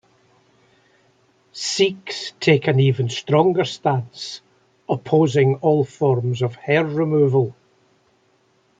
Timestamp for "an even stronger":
2.67-3.63